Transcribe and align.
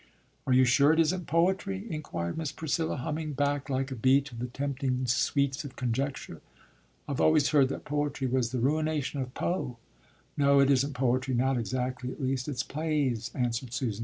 '""Are 0.47 0.53
you 0.53 0.65
sure 0.65 0.91
it 0.93 0.99
isn't 0.99 1.27
poetry?" 1.27 1.85
inquired 1.91 2.35
Miss 2.35 2.51
Priscilla, 2.51 2.95
humming 2.95 3.33
back 3.33 3.69
like 3.69 3.91
a 3.91 3.95
bee 3.95 4.19
to 4.21 4.35
the 4.35 4.47
tempting 4.47 5.05
sweets 5.05 5.63
of 5.63 5.75
conjecture. 5.75 6.41
"I've 7.07 7.21
always 7.21 7.49
heard 7.49 7.69
that 7.69 7.85
poetry 7.85 8.25
was 8.25 8.49
the 8.51 8.57
ruination 8.57 9.21
of 9.21 9.35
Poe." 9.35 9.77
"No, 10.35 10.59
it 10.59 10.71
isn't 10.71 10.93
poetry 10.95 11.35
not 11.35 11.55
exactly 11.59 12.11
at 12.11 12.19
least 12.19 12.47
it's 12.47 12.63
plays," 12.63 13.29
answered 13.35 13.73
Susan. 13.73 13.99